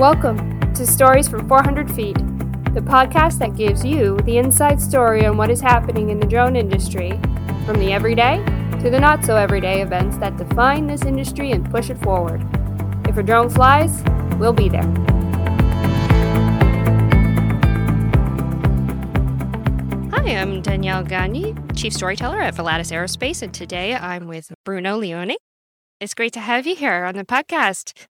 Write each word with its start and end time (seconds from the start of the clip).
Welcome 0.00 0.58
to 0.72 0.86
Stories 0.86 1.28
from 1.28 1.46
400 1.46 1.94
Feet, 1.94 2.14
the 2.72 2.80
podcast 2.80 3.38
that 3.38 3.54
gives 3.54 3.84
you 3.84 4.16
the 4.24 4.38
inside 4.38 4.80
story 4.80 5.26
on 5.26 5.36
what 5.36 5.50
is 5.50 5.60
happening 5.60 6.08
in 6.08 6.18
the 6.18 6.26
drone 6.26 6.56
industry, 6.56 7.10
from 7.66 7.78
the 7.78 7.92
everyday 7.92 8.42
to 8.80 8.88
the 8.88 8.98
not 8.98 9.22
so 9.26 9.36
everyday 9.36 9.82
events 9.82 10.16
that 10.16 10.38
define 10.38 10.86
this 10.86 11.02
industry 11.02 11.52
and 11.52 11.70
push 11.70 11.90
it 11.90 11.98
forward. 11.98 12.40
If 13.10 13.18
a 13.18 13.22
drone 13.22 13.50
flies, 13.50 14.02
we'll 14.38 14.54
be 14.54 14.70
there. 14.70 14.90
Hi, 20.12 20.34
I'm 20.34 20.62
Danielle 20.62 21.04
Gagne, 21.04 21.54
Chief 21.76 21.92
Storyteller 21.92 22.40
at 22.40 22.54
Volatus 22.54 22.90
Aerospace, 22.90 23.42
and 23.42 23.52
today 23.52 23.94
I'm 23.94 24.28
with 24.28 24.50
Bruno 24.64 24.96
Leoni. 24.96 25.36
It's 26.00 26.14
great 26.14 26.32
to 26.32 26.40
have 26.40 26.66
you 26.66 26.74
here 26.74 27.04
on 27.04 27.16
the 27.16 27.26
podcast. 27.26 28.06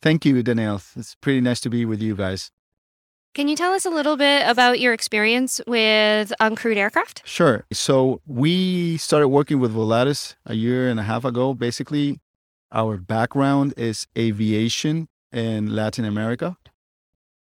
Thank 0.00 0.24
you, 0.24 0.42
Danielle. 0.42 0.80
It's 0.96 1.16
pretty 1.16 1.40
nice 1.40 1.60
to 1.60 1.70
be 1.70 1.84
with 1.84 2.00
you 2.00 2.14
guys. 2.14 2.50
Can 3.34 3.46
you 3.46 3.56
tell 3.56 3.72
us 3.72 3.84
a 3.84 3.90
little 3.90 4.16
bit 4.16 4.48
about 4.48 4.80
your 4.80 4.92
experience 4.92 5.60
with 5.66 6.32
um, 6.40 6.54
uncrewed 6.54 6.76
aircraft? 6.76 7.22
Sure. 7.24 7.64
So 7.72 8.20
we 8.26 8.96
started 8.96 9.28
working 9.28 9.60
with 9.60 9.74
Volatus 9.74 10.34
a 10.46 10.54
year 10.54 10.88
and 10.88 10.98
a 10.98 11.04
half 11.04 11.24
ago. 11.24 11.54
Basically, 11.54 12.20
our 12.72 12.96
background 12.96 13.74
is 13.76 14.06
aviation 14.16 15.08
in 15.32 15.74
Latin 15.74 16.04
America. 16.04 16.56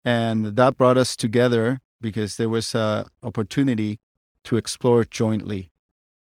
And 0.06 0.56
that 0.56 0.78
brought 0.78 0.98
us 0.98 1.16
together 1.16 1.80
because 2.00 2.38
there 2.38 2.50
was 2.50 2.74
an 2.74 3.06
opportunity 3.22 4.00
to 4.46 4.58
explore 4.58 5.04
jointly. 5.04 5.72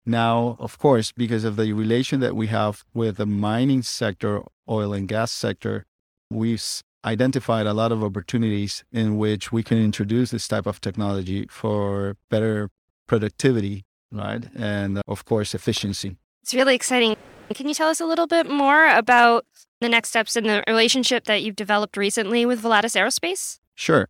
Now, 0.06 0.58
of 0.60 0.78
course, 0.78 1.12
because 1.12 1.44
of 1.44 1.56
the 1.56 1.74
relation 1.74 2.20
that 2.22 2.36
we 2.36 2.48
have 2.48 2.84
with 2.94 3.18
the 3.18 3.26
mining 3.26 3.84
sector, 3.84 4.42
oil 4.68 4.94
and 4.94 5.08
gas 5.08 5.32
sector, 5.32 5.86
we've 6.30 6.84
identified 7.06 7.66
a 7.66 7.74
lot 7.74 7.92
of 7.92 8.04
opportunities 8.04 8.84
in 8.92 9.18
which 9.18 9.52
we 9.52 9.64
can 9.64 9.78
introduce 9.78 10.32
this 10.32 10.48
type 10.48 10.66
of 10.66 10.82
technology 10.82 11.46
for 11.50 12.16
better 12.30 12.70
productivity, 13.08 13.86
right? 14.12 14.46
And 14.56 15.02
of 15.08 15.26
course, 15.26 15.56
efficiency. 15.56 16.18
It's 16.42 16.54
really 16.54 16.76
exciting. 16.76 17.16
Can 17.54 17.68
you 17.68 17.74
tell 17.74 17.90
us 17.90 18.00
a 18.00 18.06
little 18.06 18.28
bit 18.28 18.50
more 18.50 18.88
about 18.90 19.46
the 19.82 19.90
next 19.90 20.10
steps 20.10 20.36
in 20.36 20.44
the 20.44 20.64
relationship 20.68 21.24
that 21.26 21.42
you've 21.42 21.56
developed 21.56 21.98
recently 21.98 22.46
with 22.46 22.62
Volatus 22.62 22.96
Aerospace? 22.96 23.60
Sure. 23.76 24.08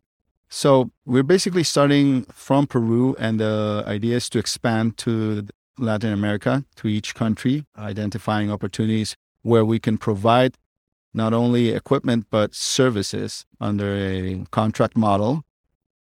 So 0.48 0.90
we're 1.06 1.22
basically 1.22 1.62
starting 1.62 2.24
from 2.24 2.66
Peru, 2.66 3.14
and 3.18 3.38
the 3.38 3.84
idea 3.86 4.16
is 4.16 4.28
to 4.30 4.38
expand 4.40 4.96
to 4.98 5.46
Latin 5.78 6.12
America, 6.12 6.64
to 6.76 6.88
each 6.88 7.14
country, 7.14 7.66
identifying 7.78 8.50
opportunities 8.50 9.16
where 9.42 9.64
we 9.64 9.78
can 9.78 9.96
provide 9.96 10.56
not 11.12 11.32
only 11.32 11.70
equipment, 11.70 12.26
but 12.30 12.54
services 12.54 13.44
under 13.60 13.94
a 13.94 14.44
contract 14.50 14.96
model. 14.96 15.44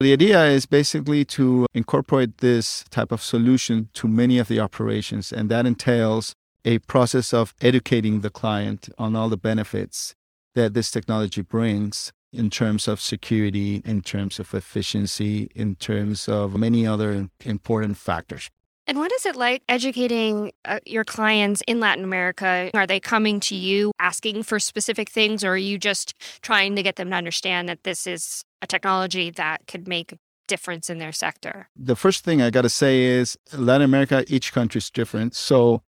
The 0.00 0.12
idea 0.12 0.44
is 0.46 0.66
basically 0.66 1.24
to 1.26 1.66
incorporate 1.74 2.38
this 2.38 2.84
type 2.90 3.10
of 3.10 3.20
solution 3.20 3.88
to 3.94 4.06
many 4.06 4.38
of 4.38 4.46
the 4.46 4.60
operations, 4.60 5.32
and 5.32 5.50
that 5.50 5.66
entails 5.66 6.34
a 6.64 6.78
process 6.80 7.34
of 7.34 7.54
educating 7.60 8.20
the 8.20 8.30
client 8.30 8.88
on 8.98 9.16
all 9.16 9.28
the 9.28 9.36
benefits 9.36 10.14
that 10.54 10.74
this 10.74 10.90
technology 10.90 11.42
brings 11.42 12.12
in 12.32 12.50
terms 12.50 12.86
of 12.86 13.00
security, 13.00 13.82
in 13.84 14.02
terms 14.02 14.38
of 14.38 14.52
efficiency, 14.54 15.50
in 15.54 15.74
terms 15.76 16.28
of 16.28 16.56
many 16.56 16.86
other 16.86 17.28
important 17.44 17.96
factors. 17.96 18.50
And 18.88 18.96
what 18.96 19.12
is 19.12 19.26
it 19.26 19.36
like 19.36 19.62
educating 19.68 20.50
uh, 20.64 20.80
your 20.86 21.04
clients 21.04 21.62
in 21.66 21.78
Latin 21.78 22.04
America? 22.04 22.70
Are 22.72 22.86
they 22.86 22.98
coming 22.98 23.38
to 23.40 23.54
you 23.54 23.92
asking 24.00 24.44
for 24.44 24.58
specific 24.58 25.10
things, 25.10 25.44
or 25.44 25.50
are 25.50 25.56
you 25.58 25.76
just 25.76 26.14
trying 26.40 26.74
to 26.74 26.82
get 26.82 26.96
them 26.96 27.10
to 27.10 27.16
understand 27.16 27.68
that 27.68 27.84
this 27.84 28.06
is 28.06 28.44
a 28.62 28.66
technology 28.66 29.30
that 29.32 29.66
could 29.66 29.86
make 29.86 30.12
a 30.12 30.18
difference 30.46 30.88
in 30.88 30.96
their 30.96 31.12
sector? 31.12 31.68
The 31.76 31.96
first 31.96 32.24
thing 32.24 32.40
I 32.40 32.48
got 32.48 32.62
to 32.62 32.70
say 32.70 33.04
is 33.04 33.36
Latin 33.52 33.82
America, 33.82 34.24
each 34.26 34.54
country 34.54 34.78
is 34.78 34.90
different. 34.90 35.36
So 35.36 35.82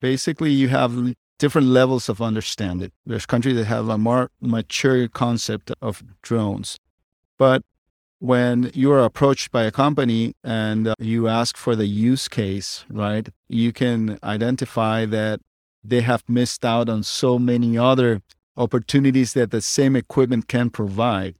basically, 0.00 0.50
you 0.50 0.66
have 0.70 1.14
different 1.38 1.68
levels 1.68 2.08
of 2.08 2.20
understanding. 2.20 2.90
There's 3.06 3.26
countries 3.26 3.54
that 3.54 3.66
have 3.66 3.88
a 3.88 3.96
more 3.96 4.32
mature 4.40 5.06
concept 5.06 5.70
of 5.80 6.02
drones. 6.20 6.80
But 7.38 7.62
when 8.24 8.70
you 8.72 8.90
are 8.90 9.04
approached 9.04 9.52
by 9.52 9.64
a 9.64 9.70
company 9.70 10.34
and 10.42 10.88
uh, 10.88 10.94
you 10.98 11.28
ask 11.28 11.58
for 11.58 11.76
the 11.76 11.84
use 11.84 12.26
case, 12.26 12.86
right, 12.88 13.28
you 13.50 13.70
can 13.70 14.18
identify 14.24 15.04
that 15.04 15.40
they 15.84 16.00
have 16.00 16.24
missed 16.26 16.64
out 16.64 16.88
on 16.88 17.02
so 17.02 17.38
many 17.38 17.76
other 17.76 18.22
opportunities 18.56 19.34
that 19.34 19.50
the 19.50 19.60
same 19.60 19.94
equipment 19.94 20.48
can 20.48 20.70
provide. 20.70 21.34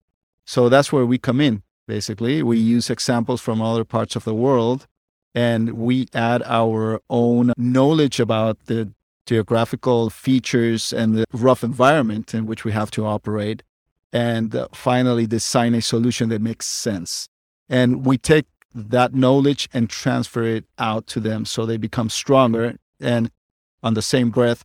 So 0.44 0.68
that's 0.68 0.92
where 0.92 1.06
we 1.06 1.16
come 1.16 1.40
in. 1.40 1.62
Basically, 1.88 2.42
we 2.42 2.58
use 2.58 2.90
examples 2.90 3.40
from 3.40 3.62
other 3.62 3.84
parts 3.84 4.14
of 4.14 4.24
the 4.24 4.34
world 4.34 4.86
and 5.34 5.70
we 5.72 6.06
add 6.12 6.42
our 6.44 7.00
own 7.08 7.54
knowledge 7.56 8.20
about 8.20 8.58
the 8.66 8.92
geographical 9.24 10.10
features 10.10 10.92
and 10.92 11.16
the 11.16 11.24
rough 11.32 11.64
environment 11.64 12.34
in 12.34 12.44
which 12.44 12.62
we 12.62 12.72
have 12.72 12.90
to 12.90 13.06
operate 13.06 13.62
and 14.14 14.54
uh, 14.54 14.68
finally 14.72 15.26
design 15.26 15.74
a 15.74 15.82
solution 15.82 16.28
that 16.28 16.40
makes 16.40 16.66
sense. 16.66 17.28
And 17.68 18.06
we 18.06 18.16
take 18.16 18.46
that 18.72 19.12
knowledge 19.12 19.68
and 19.74 19.90
transfer 19.90 20.44
it 20.44 20.64
out 20.78 21.08
to 21.08 21.20
them 21.20 21.44
so 21.44 21.66
they 21.66 21.76
become 21.76 22.08
stronger. 22.08 22.76
And 23.00 23.30
on 23.82 23.94
the 23.94 24.02
same 24.02 24.30
breath, 24.30 24.64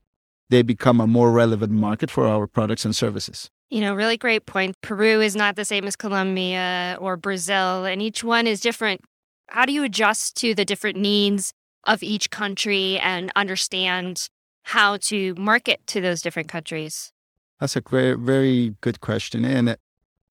they 0.50 0.62
become 0.62 1.02
a 1.02 1.08
more 1.08 1.32
relevant 1.32 1.72
market 1.72 2.12
for 2.12 2.28
our 2.28 2.46
products 2.46 2.86
and 2.86 2.96
services. 2.96 3.50
You 3.72 3.82
know, 3.82 3.94
really 3.94 4.18
great 4.18 4.46
point. 4.46 4.76
Peru 4.82 5.20
is 5.20 5.36
not 5.36 5.56
the 5.56 5.66
same 5.66 5.86
as 5.86 5.96
Colombia 5.96 6.98
or 7.00 7.18
Brazil, 7.18 7.86
and 7.86 8.02
each 8.02 8.24
one 8.24 8.48
is 8.48 8.62
different. 8.62 9.02
How 9.48 9.66
do 9.66 9.74
you 9.74 9.84
adjust 9.84 10.36
to 10.38 10.54
the 10.54 10.66
different 10.66 10.98
needs 10.98 11.54
of 11.86 12.04
each 12.04 12.30
country 12.30 13.00
and 13.00 13.32
understand 13.36 14.30
how 14.64 14.98
to 14.98 15.34
market 15.36 15.86
to 15.88 16.02
those 16.02 16.22
different 16.22 16.50
countries? 16.50 17.12
That's 17.60 17.76
a 17.76 17.82
very, 17.82 18.16
very 18.16 18.76
good 18.82 19.02
question. 19.02 19.44
And 19.46 19.78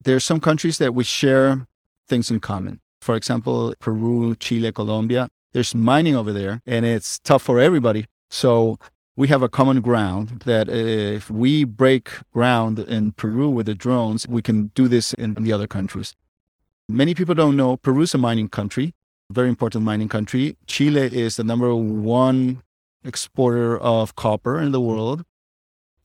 there 0.03 0.17
are 0.17 0.21
some 0.21 0.41
countries 0.41 0.79
that 0.79 0.95
we 0.95 1.05
share 1.05 1.67
things 2.09 2.31
in 2.31 2.41
common. 2.41 2.81
For 3.01 3.15
example, 3.15 3.75
Peru, 3.79 4.35
Chile, 4.37 4.73
Colombia, 4.73 5.29
there's 5.53 5.75
mining 5.75 6.17
over 6.17 6.33
there 6.33 6.63
and 6.67 6.85
it's 6.85 7.19
tough 7.19 7.43
for 7.43 7.61
everybody. 7.61 8.07
So 8.31 8.79
we 9.17 9.29
have 9.29 9.43
a 9.43 9.49
common 9.49 9.81
ground 9.81 10.43
that 10.45 10.69
if 10.69 11.31
we 11.31 11.65
break 11.65 12.11
ground 12.33 12.79
in 12.79 13.13
Peru 13.13 13.51
with 13.51 13.67
the 13.67 13.75
drones, 13.75 14.27
we 14.29 14.43
can 14.43 14.69
do 14.75 14.89
this 14.89 15.13
in 15.15 15.35
the 15.35 15.53
other 15.53 15.67
countries. 15.67 16.15
Many 16.89 17.15
people 17.15 17.35
don't 17.35 17.57
know 17.57 17.77
Peru 17.77 18.03
is 18.03 18.15
a 18.15 18.19
mining 18.19 18.49
country, 18.49 18.95
very 19.31 19.49
important 19.49 19.85
mining 19.85 20.09
country. 20.09 20.57
Chile 20.67 21.03
is 21.13 21.37
the 21.37 21.45
number 21.45 21.75
one 21.75 22.63
exporter 23.05 23.79
of 23.79 24.15
copper 24.17 24.61
in 24.61 24.73
the 24.73 24.81
world. 24.81 25.25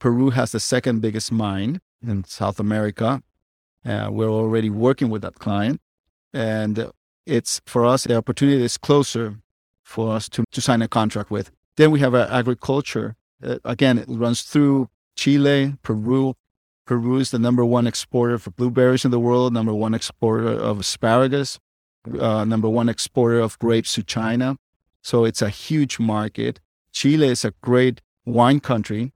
Peru 0.03 0.31
has 0.31 0.51
the 0.51 0.59
second 0.59 0.99
biggest 0.99 1.31
mine 1.31 1.79
in 2.05 2.25
South 2.25 2.59
America. 2.59 3.23
Uh, 3.85 4.09
we're 4.11 4.27
already 4.27 4.69
working 4.69 5.09
with 5.09 5.21
that 5.21 5.35
client. 5.35 5.79
And 6.33 6.91
it's 7.25 7.61
for 7.65 7.85
us, 7.85 8.03
the 8.03 8.17
opportunity 8.17 8.61
is 8.61 8.77
closer 8.77 9.37
for 9.81 10.13
us 10.13 10.27
to, 10.27 10.43
to 10.51 10.59
sign 10.59 10.81
a 10.81 10.89
contract 10.89 11.31
with. 11.31 11.51
Then 11.77 11.89
we 11.89 12.01
have 12.01 12.13
our 12.13 12.29
agriculture. 12.29 13.15
Uh, 13.41 13.59
again, 13.63 13.97
it 13.97 14.09
runs 14.09 14.41
through 14.41 14.89
Chile, 15.15 15.77
Peru. 15.83 16.35
Peru 16.85 17.19
is 17.19 17.31
the 17.31 17.39
number 17.39 17.63
one 17.63 17.87
exporter 17.87 18.37
for 18.37 18.51
blueberries 18.51 19.05
in 19.05 19.11
the 19.11 19.21
world, 19.21 19.53
number 19.53 19.73
one 19.73 19.93
exporter 19.93 20.49
of 20.49 20.81
asparagus, 20.81 21.61
uh, 22.19 22.43
number 22.43 22.67
one 22.67 22.89
exporter 22.89 23.39
of 23.39 23.57
grapes 23.57 23.93
to 23.93 24.03
China. 24.03 24.57
So 25.01 25.23
it's 25.23 25.41
a 25.41 25.49
huge 25.49 25.97
market. 25.97 26.59
Chile 26.91 27.27
is 27.27 27.45
a 27.45 27.53
great 27.61 28.01
wine 28.25 28.59
country. 28.59 29.13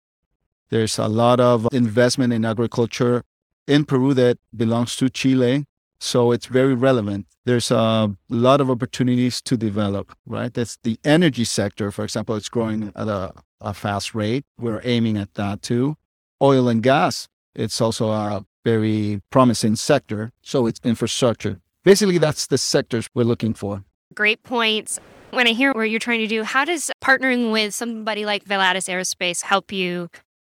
There's 0.69 0.99
a 0.99 1.07
lot 1.07 1.39
of 1.39 1.67
investment 1.71 2.33
in 2.33 2.43
agriculture 2.45 3.23
in 3.67 3.85
Peru 3.85 4.13
that 4.15 4.37
belongs 4.55 4.95
to 4.97 5.09
Chile. 5.09 5.65
So 5.99 6.31
it's 6.31 6.45
very 6.45 6.75
relevant. 6.75 7.25
There's 7.45 7.71
a 7.71 8.15
lot 8.29 8.61
of 8.61 8.69
opportunities 8.69 9.41
to 9.43 9.57
develop, 9.57 10.13
right? 10.25 10.53
That's 10.53 10.77
the 10.83 10.99
energy 11.03 11.43
sector, 11.43 11.91
for 11.91 12.03
example, 12.03 12.35
it's 12.35 12.49
growing 12.49 12.91
at 12.95 13.07
a, 13.07 13.33
a 13.61 13.73
fast 13.73 14.13
rate. 14.13 14.45
We're 14.59 14.81
aiming 14.83 15.17
at 15.17 15.33
that 15.35 15.61
too. 15.61 15.95
Oil 16.41 16.67
and 16.67 16.83
gas, 16.83 17.27
it's 17.55 17.81
also 17.81 18.11
a 18.11 18.45
very 18.63 19.21
promising 19.31 19.75
sector. 19.75 20.31
So 20.41 20.67
it's 20.67 20.79
infrastructure. 20.83 21.59
Basically, 21.83 22.17
that's 22.17 22.47
the 22.47 22.57
sectors 22.57 23.07
we're 23.15 23.23
looking 23.23 23.53
for. 23.53 23.83
Great 24.13 24.43
points. 24.43 24.99
When 25.31 25.47
I 25.47 25.51
hear 25.51 25.71
what 25.73 25.89
you're 25.89 25.99
trying 25.99 26.19
to 26.19 26.27
do, 26.27 26.43
how 26.43 26.65
does 26.65 26.91
partnering 27.03 27.51
with 27.51 27.73
somebody 27.73 28.25
like 28.25 28.45
Volatus 28.45 28.87
Aerospace 28.87 29.41
help 29.41 29.71
you 29.71 30.09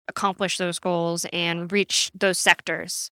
accomplish 0.08 0.58
those 0.58 0.80
goals 0.80 1.26
and 1.32 1.72
reach 1.72 2.12
those 2.14 2.40
sectors? 2.40 3.12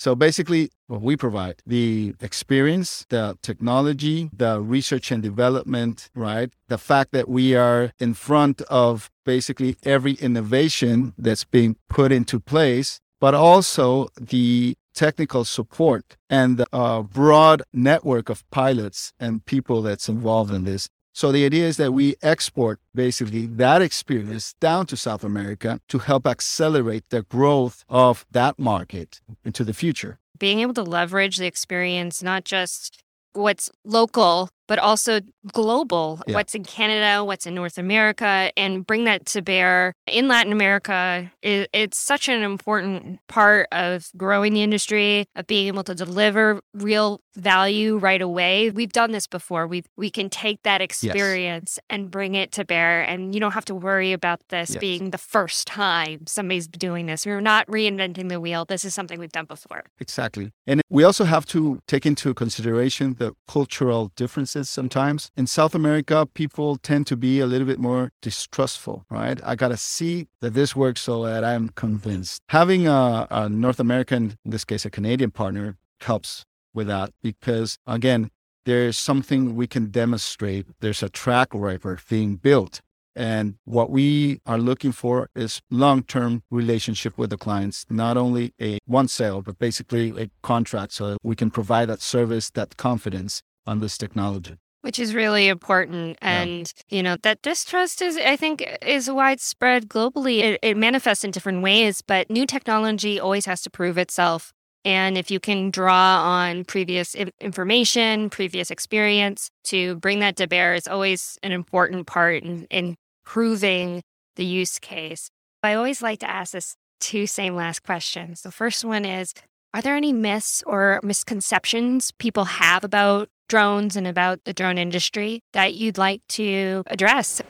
So 0.00 0.14
basically, 0.14 0.70
what 0.86 1.02
we 1.02 1.14
provide 1.14 1.62
the 1.66 2.14
experience, 2.22 3.04
the 3.10 3.36
technology, 3.42 4.30
the 4.32 4.58
research 4.58 5.10
and 5.10 5.22
development, 5.22 6.08
right? 6.14 6.50
The 6.68 6.78
fact 6.78 7.12
that 7.12 7.28
we 7.28 7.54
are 7.54 7.92
in 7.98 8.14
front 8.14 8.62
of 8.62 9.10
basically 9.26 9.76
every 9.82 10.14
innovation 10.14 11.12
that's 11.18 11.44
being 11.44 11.76
put 11.90 12.12
into 12.12 12.40
place, 12.40 12.98
but 13.20 13.34
also 13.34 14.08
the 14.18 14.74
technical 14.94 15.44
support 15.44 16.16
and 16.30 16.60
a 16.60 16.66
uh, 16.74 17.02
broad 17.02 17.62
network 17.72 18.30
of 18.30 18.48
pilots 18.50 19.12
and 19.20 19.44
people 19.44 19.82
that's 19.82 20.08
involved 20.08 20.52
in 20.52 20.64
this. 20.64 20.88
So 21.12 21.32
the 21.32 21.44
idea 21.44 21.66
is 21.66 21.76
that 21.76 21.92
we 21.92 22.14
export 22.22 22.78
basically 22.94 23.46
that 23.46 23.82
experience 23.82 24.54
down 24.60 24.86
to 24.86 24.96
South 24.96 25.24
America 25.24 25.80
to 25.88 25.98
help 25.98 26.26
accelerate 26.26 27.04
the 27.10 27.22
growth 27.22 27.84
of 27.88 28.24
that 28.30 28.58
market 28.58 29.20
into 29.44 29.64
the 29.64 29.74
future. 29.74 30.18
Being 30.38 30.60
able 30.60 30.74
to 30.74 30.82
leverage 30.82 31.36
the 31.36 31.46
experience, 31.46 32.22
not 32.22 32.44
just 32.44 33.02
what's 33.32 33.70
local 33.84 34.50
but 34.70 34.78
also 34.78 35.20
global 35.52 36.22
yeah. 36.28 36.34
what's 36.34 36.54
in 36.54 36.62
canada 36.62 37.24
what's 37.24 37.44
in 37.44 37.56
north 37.56 37.76
america 37.76 38.52
and 38.56 38.86
bring 38.86 39.02
that 39.04 39.26
to 39.26 39.42
bear 39.42 39.92
in 40.06 40.28
latin 40.28 40.52
america. 40.52 41.30
It, 41.42 41.70
it's 41.72 41.96
such 41.96 42.28
an 42.28 42.42
important 42.42 43.18
part 43.26 43.66
of 43.72 44.10
growing 44.16 44.52
the 44.52 44.62
industry 44.62 45.26
of 45.34 45.46
being 45.46 45.68
able 45.68 45.84
to 45.84 45.94
deliver 45.94 46.60
real 46.74 47.20
value 47.34 47.96
right 47.96 48.20
away. 48.20 48.70
We've 48.70 48.92
done 48.92 49.12
this 49.12 49.26
before. 49.26 49.66
We 49.66 49.84
we 49.96 50.10
can 50.10 50.28
take 50.28 50.62
that 50.62 50.80
experience 50.82 51.78
yes. 51.78 51.84
and 51.88 52.10
bring 52.10 52.34
it 52.34 52.52
to 52.52 52.64
bear 52.64 53.02
and 53.02 53.34
you 53.34 53.40
don't 53.40 53.52
have 53.52 53.64
to 53.66 53.74
worry 53.74 54.12
about 54.12 54.40
this 54.48 54.70
yes. 54.70 54.78
being 54.78 55.10
the 55.10 55.18
first 55.18 55.66
time 55.66 56.26
somebody's 56.26 56.68
doing 56.68 57.06
this. 57.06 57.24
We're 57.24 57.40
not 57.40 57.66
reinventing 57.68 58.28
the 58.28 58.40
wheel. 58.40 58.64
This 58.64 58.84
is 58.84 58.92
something 58.94 59.18
we've 59.18 59.32
done 59.32 59.46
before. 59.46 59.84
Exactly. 59.98 60.52
And 60.66 60.82
we 60.88 61.02
also 61.04 61.24
have 61.24 61.46
to 61.46 61.80
take 61.86 62.04
into 62.04 62.34
consideration 62.34 63.14
the 63.18 63.32
cultural 63.46 64.12
differences 64.16 64.59
sometimes. 64.68 65.30
In 65.36 65.46
South 65.46 65.74
America, 65.74 66.26
people 66.34 66.76
tend 66.76 67.06
to 67.08 67.16
be 67.16 67.40
a 67.40 67.46
little 67.46 67.66
bit 67.66 67.78
more 67.78 68.10
distrustful, 68.20 69.04
right? 69.10 69.40
I 69.44 69.54
got 69.54 69.68
to 69.68 69.76
see 69.76 70.28
that 70.40 70.54
this 70.54 70.76
works 70.76 71.02
so 71.02 71.24
that 71.24 71.44
I'm 71.44 71.70
convinced. 71.70 72.42
Having 72.48 72.88
a, 72.88 73.26
a 73.30 73.48
North 73.48 73.80
American, 73.80 74.36
in 74.44 74.50
this 74.50 74.64
case, 74.64 74.84
a 74.84 74.90
Canadian 74.90 75.30
partner, 75.30 75.76
helps 76.02 76.44
with 76.74 76.86
that 76.86 77.10
because, 77.22 77.78
again, 77.86 78.30
there's 78.66 78.98
something 78.98 79.54
we 79.54 79.66
can 79.66 79.90
demonstrate. 79.90 80.66
There's 80.80 81.02
a 81.02 81.08
track 81.08 81.48
record 81.52 82.00
being 82.08 82.36
built 82.36 82.80
and 83.16 83.56
what 83.64 83.90
we 83.90 84.40
are 84.46 84.58
looking 84.58 84.92
for 84.92 85.28
is 85.34 85.60
long-term 85.70 86.42
relationship 86.50 87.18
with 87.18 87.30
the 87.30 87.36
clients, 87.36 87.84
not 87.90 88.16
only 88.16 88.54
a 88.60 88.78
one 88.86 89.08
sale, 89.08 89.42
but 89.42 89.58
basically 89.58 90.10
a 90.18 90.30
contract 90.42 90.92
so 90.92 91.16
we 91.22 91.36
can 91.36 91.50
provide 91.50 91.88
that 91.88 92.00
service, 92.00 92.50
that 92.50 92.76
confidence 92.76 93.42
on 93.70 93.78
this 93.78 93.96
technology. 93.96 94.56
Which 94.82 94.98
is 94.98 95.14
really 95.14 95.48
important. 95.48 96.16
And, 96.22 96.72
yeah. 96.88 96.96
you 96.96 97.02
know, 97.02 97.16
that 97.22 97.42
distrust 97.42 98.00
is, 98.00 98.16
I 98.16 98.36
think, 98.36 98.66
is 98.80 99.10
widespread 99.10 99.88
globally. 99.88 100.40
It, 100.40 100.58
it 100.62 100.76
manifests 100.76 101.22
in 101.22 101.30
different 101.30 101.62
ways, 101.62 102.02
but 102.02 102.30
new 102.30 102.46
technology 102.46 103.20
always 103.20 103.46
has 103.46 103.60
to 103.62 103.70
prove 103.70 103.98
itself. 103.98 104.52
And 104.82 105.18
if 105.18 105.30
you 105.30 105.38
can 105.38 105.70
draw 105.70 106.22
on 106.22 106.64
previous 106.64 107.14
information, 107.14 108.30
previous 108.30 108.70
experience 108.70 109.50
to 109.64 109.96
bring 109.96 110.20
that 110.20 110.36
to 110.36 110.46
bear, 110.46 110.72
is 110.72 110.88
always 110.88 111.38
an 111.42 111.52
important 111.52 112.06
part 112.06 112.42
in, 112.42 112.64
in 112.70 112.96
proving 113.22 114.02
the 114.36 114.44
use 114.46 114.78
case. 114.78 115.28
I 115.62 115.74
always 115.74 116.00
like 116.00 116.20
to 116.20 116.30
ask 116.30 116.52
this 116.52 116.74
two 117.00 117.26
same 117.26 117.54
last 117.54 117.82
questions. 117.82 118.40
The 118.40 118.50
first 118.50 118.82
one 118.82 119.04
is 119.04 119.34
Are 119.74 119.82
there 119.82 119.96
any 119.96 120.14
myths 120.14 120.62
or 120.66 121.00
misconceptions 121.02 122.12
people 122.12 122.44
have 122.44 122.82
about 122.82 123.28
drones 123.50 123.96
and 123.96 124.06
about 124.06 124.44
the 124.44 124.54
drone 124.54 124.78
industry 124.78 125.42
that 125.52 125.74
you'd 125.74 125.98
like 125.98 126.22
to 126.28 126.82
address? 126.86 127.42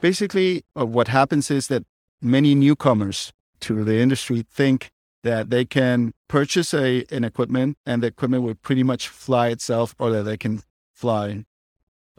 Basically, 0.00 0.64
uh, 0.78 0.86
what 0.86 1.08
happens 1.08 1.50
is 1.50 1.66
that 1.68 1.82
many 2.20 2.54
newcomers 2.54 3.32
to 3.60 3.82
the 3.82 3.98
industry 3.98 4.44
think 4.48 4.90
that 5.22 5.50
they 5.50 5.64
can 5.64 6.12
purchase 6.28 6.72
a, 6.72 7.04
an 7.10 7.24
equipment 7.24 7.76
and 7.84 8.02
the 8.02 8.08
equipment 8.08 8.44
will 8.44 8.54
pretty 8.54 8.84
much 8.84 9.08
fly 9.08 9.48
itself 9.48 9.94
or 9.98 10.10
that 10.10 10.22
they 10.22 10.36
can 10.36 10.62
fly 10.92 11.44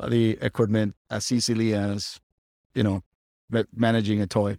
the 0.09 0.37
equipment 0.41 0.95
as 1.09 1.31
easily 1.31 1.73
as 1.73 2.19
you 2.77 2.83
know, 2.83 3.01
managing 3.75 4.21
a 4.21 4.27
toy. 4.27 4.57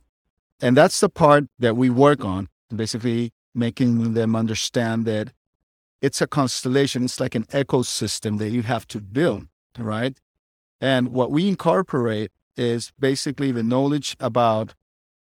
And 0.61 0.77
that's 0.77 0.99
the 0.99 1.09
part 1.09 1.45
that 1.61 1.77
we 1.77 1.89
work 1.89 2.25
on, 2.25 2.49
basically 2.75 3.33
making 3.55 4.15
them 4.15 4.35
understand 4.35 5.05
that 5.07 5.33
it's 6.01 6.21
a 6.21 6.27
constellation. 6.27 7.05
It's 7.05 7.21
like 7.21 7.35
an 7.35 7.45
ecosystem 7.45 8.39
that 8.39 8.51
you 8.51 8.63
have 8.63 8.87
to 8.89 9.01
build, 9.01 9.49
right? 9.79 10.19
And 10.81 11.09
what 11.09 11.31
we 11.31 11.49
incorporate 11.49 12.31
is 12.57 12.93
basically 12.99 13.53
the 13.53 13.63
knowledge 13.63 14.17
about 14.21 14.75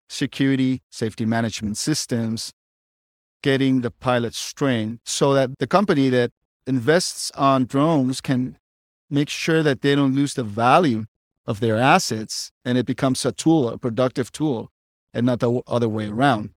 security, 0.09 0.81
safety 0.89 1.25
management 1.25 1.77
systems, 1.77 2.53
getting 3.41 3.81
the 3.81 3.91
pilots 3.91 4.53
trained 4.53 4.99
so 5.05 5.33
that 5.33 5.57
the 5.59 5.67
company 5.67 6.09
that 6.09 6.31
invests 6.65 7.31
on 7.31 7.65
drones 7.65 8.21
can 8.21 8.57
make 9.09 9.29
sure 9.29 9.63
that 9.63 9.81
they 9.81 9.95
don't 9.95 10.15
lose 10.15 10.33
the 10.33 10.43
value 10.43 11.05
of 11.45 11.59
their 11.59 11.77
assets 11.77 12.51
and 12.65 12.77
it 12.77 12.85
becomes 12.85 13.25
a 13.25 13.31
tool, 13.31 13.69
a 13.69 13.77
productive 13.77 14.31
tool, 14.31 14.69
and 15.13 15.25
not 15.25 15.39
the 15.39 15.61
other 15.67 15.87
way 15.87 16.07
around. 16.07 16.51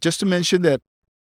Just 0.00 0.20
to 0.20 0.26
mention 0.26 0.62
that 0.62 0.80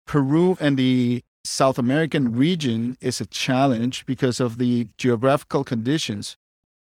Peru 0.05 0.57
and 0.59 0.77
the 0.77 1.23
South 1.45 1.77
American 1.77 2.33
region 2.33 2.97
is 3.01 3.21
a 3.21 3.25
challenge 3.25 4.05
because 4.05 4.39
of 4.39 4.57
the 4.57 4.87
geographical 4.97 5.63
conditions. 5.63 6.37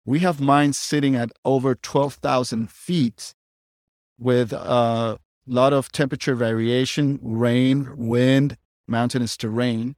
We 0.04 0.20
have 0.20 0.40
mines 0.40 0.78
sitting 0.78 1.16
at 1.16 1.30
over 1.44 1.74
12,000 1.74 2.70
feet 2.70 3.34
with 4.18 4.52
a 4.52 5.18
lot 5.46 5.72
of 5.72 5.90
temperature 5.92 6.34
variation, 6.34 7.18
rain, 7.22 7.88
wind, 7.96 8.56
mountainous 8.86 9.36
terrain. 9.36 9.96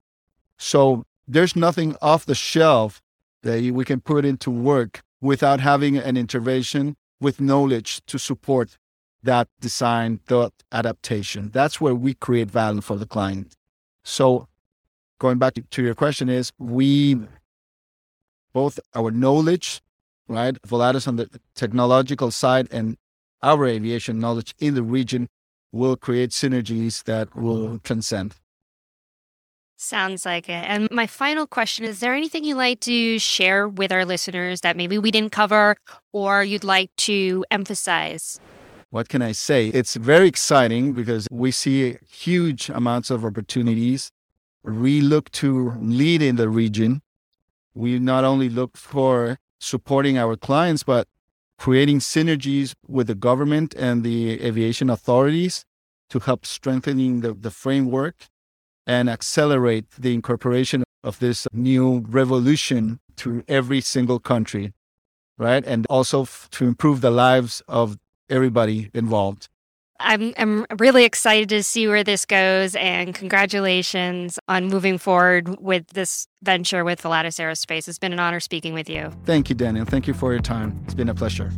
So 0.58 1.04
there's 1.26 1.56
nothing 1.56 1.96
off 2.00 2.24
the 2.24 2.34
shelf 2.34 3.02
that 3.42 3.60
we 3.72 3.84
can 3.84 4.00
put 4.00 4.24
into 4.24 4.50
work 4.50 5.02
without 5.20 5.60
having 5.60 5.96
an 5.96 6.16
intervention 6.16 6.96
with 7.20 7.40
knowledge 7.40 8.00
to 8.06 8.18
support 8.18 8.78
that 9.22 9.48
design, 9.60 10.20
that 10.26 10.52
adaptation. 10.72 11.50
That's 11.52 11.80
where 11.80 11.94
we 11.94 12.14
create 12.14 12.50
value 12.50 12.80
for 12.80 12.96
the 12.96 13.06
client. 13.06 13.54
So 14.04 14.48
going 15.22 15.38
back 15.38 15.54
to 15.70 15.82
your 15.82 15.94
question 15.94 16.28
is 16.28 16.50
we 16.58 17.16
both 18.52 18.80
our 18.92 19.12
knowledge, 19.12 19.80
right? 20.26 20.60
Volatus 20.66 21.06
on 21.06 21.14
the 21.14 21.30
technological 21.54 22.32
side 22.32 22.66
and 22.72 22.96
our 23.40 23.64
aviation 23.66 24.18
knowledge 24.18 24.52
in 24.58 24.74
the 24.74 24.82
region 24.82 25.28
will 25.70 25.96
create 25.96 26.30
synergies 26.30 27.04
that 27.04 27.36
will 27.36 27.78
transcend. 27.84 28.34
Sounds 29.76 30.26
like 30.26 30.48
it. 30.48 30.64
And 30.66 30.90
my 30.90 31.06
final 31.06 31.46
question 31.46 31.84
is 31.84 32.00
there 32.00 32.14
anything 32.14 32.42
you'd 32.44 32.56
like 32.56 32.80
to 32.80 33.18
share 33.20 33.68
with 33.68 33.92
our 33.92 34.04
listeners 34.04 34.60
that 34.62 34.76
maybe 34.76 34.98
we 34.98 35.12
didn't 35.12 35.32
cover 35.32 35.76
or 36.12 36.42
you'd 36.42 36.64
like 36.64 36.90
to 37.08 37.44
emphasize? 37.50 38.40
What 38.90 39.08
can 39.08 39.22
I 39.22 39.32
say? 39.32 39.68
It's 39.68 39.94
very 39.94 40.26
exciting 40.26 40.92
because 40.92 41.28
we 41.30 41.52
see 41.52 41.96
huge 42.10 42.68
amounts 42.70 43.08
of 43.10 43.24
opportunities. 43.24 44.10
We 44.64 45.00
look 45.00 45.30
to 45.32 45.74
lead 45.80 46.22
in 46.22 46.36
the 46.36 46.48
region. 46.48 47.02
We 47.74 47.98
not 47.98 48.24
only 48.24 48.48
look 48.48 48.76
for 48.76 49.38
supporting 49.60 50.18
our 50.18 50.36
clients, 50.36 50.82
but 50.82 51.08
creating 51.58 52.00
synergies 52.00 52.74
with 52.86 53.06
the 53.06 53.14
government 53.14 53.74
and 53.74 54.02
the 54.02 54.40
aviation 54.42 54.90
authorities 54.90 55.64
to 56.10 56.18
help 56.18 56.44
strengthening 56.44 57.20
the, 57.20 57.32
the 57.32 57.50
framework 57.50 58.28
and 58.86 59.08
accelerate 59.08 59.86
the 59.98 60.12
incorporation 60.12 60.84
of 61.04 61.18
this 61.18 61.46
new 61.52 62.04
revolution 62.08 63.00
to 63.16 63.44
every 63.48 63.80
single 63.80 64.18
country, 64.18 64.72
right? 65.38 65.64
And 65.66 65.86
also 65.88 66.22
f- 66.22 66.48
to 66.52 66.66
improve 66.66 67.00
the 67.00 67.10
lives 67.10 67.62
of 67.68 67.96
everybody 68.28 68.90
involved. 68.92 69.48
I'm, 70.02 70.34
I'm 70.36 70.66
really 70.78 71.04
excited 71.04 71.48
to 71.50 71.62
see 71.62 71.88
where 71.88 72.04
this 72.04 72.24
goes 72.24 72.74
and 72.76 73.14
congratulations 73.14 74.38
on 74.48 74.66
moving 74.66 74.98
forward 74.98 75.60
with 75.60 75.86
this 75.88 76.26
venture 76.42 76.84
with 76.84 77.02
Volatus 77.02 77.38
Aerospace. 77.40 77.88
It's 77.88 77.98
been 77.98 78.12
an 78.12 78.20
honor 78.20 78.40
speaking 78.40 78.74
with 78.74 78.88
you. 78.88 79.12
Thank 79.24 79.48
you, 79.48 79.54
Daniel. 79.54 79.84
Thank 79.84 80.06
you 80.06 80.14
for 80.14 80.32
your 80.32 80.42
time. 80.42 80.80
It's 80.84 80.94
been 80.94 81.08
a 81.08 81.14
pleasure. 81.14 81.52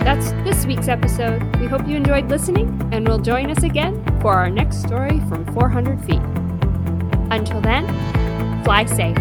That's 0.00 0.32
this 0.48 0.64
week's 0.64 0.88
episode. 0.88 1.56
We 1.56 1.66
hope 1.66 1.86
you 1.86 1.96
enjoyed 1.96 2.30
listening 2.30 2.88
and 2.92 3.06
will 3.06 3.18
join 3.18 3.50
us 3.50 3.62
again 3.62 4.02
for 4.20 4.32
our 4.32 4.48
next 4.48 4.80
story 4.82 5.20
from 5.28 5.44
400 5.52 6.02
feet. 6.04 6.22
Until 7.30 7.60
then, 7.60 7.86
fly 8.64 8.86
safe. 8.86 9.16